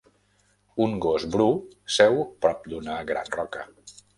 [0.85, 1.47] Un gos bru
[1.99, 3.69] seu prop d'una gran roca.